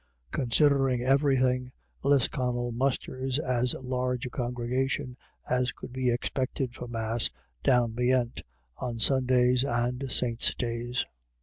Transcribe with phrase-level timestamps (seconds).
[0.31, 1.71] CONSIDERING everything,
[2.03, 5.15] Lisconnel musters as large a congregation
[5.47, 7.29] as could be expected for Mass
[7.61, 8.41] down beyant
[8.77, 11.05] on Sundays and saints 1 days.